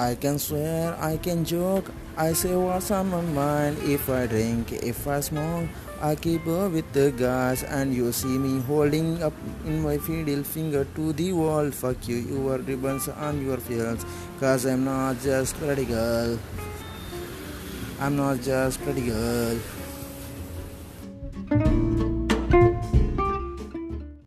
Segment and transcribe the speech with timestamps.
[0.00, 3.76] I can swear, I can joke, I say what's on my mind.
[3.84, 5.68] If I drink, if I smoke,
[6.00, 9.34] I keep up with the guys, and you see me holding up
[9.66, 11.70] in my fiddle finger to the wall.
[11.70, 14.06] Fuck you, your ribbons on your fields,
[14.40, 16.38] cause I'm not just pretty girl.
[18.00, 19.58] I'm not just pretty girl.